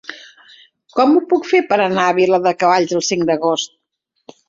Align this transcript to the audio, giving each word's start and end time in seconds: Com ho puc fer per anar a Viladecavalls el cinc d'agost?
Com 0.99 1.13
ho 1.17 1.21
puc 1.35 1.45
fer 1.51 1.61
per 1.73 1.79
anar 1.85 2.07
a 2.09 2.17
Viladecavalls 2.23 2.99
el 3.01 3.07
cinc 3.13 3.31
d'agost? 3.33 3.81